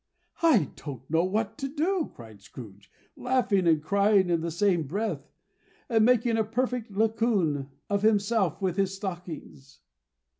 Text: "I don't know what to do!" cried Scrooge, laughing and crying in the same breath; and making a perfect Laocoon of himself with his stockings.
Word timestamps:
"I 0.41 0.71
don't 0.77 1.07
know 1.11 1.23
what 1.23 1.59
to 1.59 1.67
do!" 1.67 2.11
cried 2.15 2.41
Scrooge, 2.41 2.89
laughing 3.15 3.67
and 3.67 3.83
crying 3.83 4.31
in 4.31 4.41
the 4.41 4.49
same 4.49 4.81
breath; 4.87 5.31
and 5.89 6.03
making 6.03 6.37
a 6.37 6.43
perfect 6.43 6.89
Laocoon 6.89 7.69
of 7.87 8.01
himself 8.01 8.59
with 8.59 8.77
his 8.77 8.95
stockings. 8.95 9.81